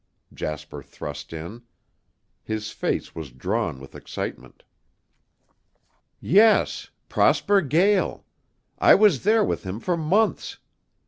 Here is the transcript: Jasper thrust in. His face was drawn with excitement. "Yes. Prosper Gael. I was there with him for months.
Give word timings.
Jasper 0.33 0.81
thrust 0.81 1.31
in. 1.31 1.61
His 2.43 2.71
face 2.71 3.13
was 3.13 3.29
drawn 3.31 3.79
with 3.79 3.93
excitement. 3.93 4.63
"Yes. 6.19 6.89
Prosper 7.07 7.61
Gael. 7.61 8.25
I 8.79 8.95
was 8.95 9.21
there 9.23 9.45
with 9.45 9.61
him 9.61 9.79
for 9.79 9.95
months. 9.95 10.57